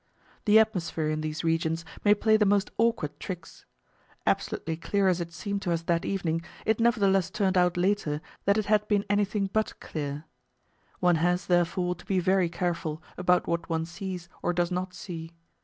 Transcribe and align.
The 0.45 0.57
atmosphere 0.57 1.09
in 1.11 1.21
these 1.21 1.43
regions 1.43 1.85
may 2.03 2.15
play 2.15 2.35
the 2.35 2.43
most 2.47 2.71
awkward 2.79 3.19
tricks. 3.19 3.65
Absolutely 4.25 4.75
clear 4.75 5.07
as 5.07 5.21
it 5.21 5.31
seemed 5.31 5.61
to 5.61 5.71
us 5.71 5.83
that 5.83 6.05
evening, 6.05 6.41
it 6.65 6.79
nevertheless 6.79 7.29
turned 7.29 7.55
out 7.55 7.77
later 7.77 8.19
that 8.45 8.57
it 8.57 8.65
had 8.65 8.87
been 8.87 9.05
anything 9.11 9.51
but 9.53 9.79
clear. 9.79 10.23
One 11.01 11.17
has, 11.17 11.45
therefore, 11.45 11.93
to 11.93 12.05
be 12.07 12.17
very 12.19 12.49
careful 12.49 13.03
about 13.15 13.45
what 13.45 13.69
one 13.69 13.85
sees 13.85 14.27
or 14.41 14.53
does 14.53 14.71
not 14.71 14.95
see. 14.95 15.33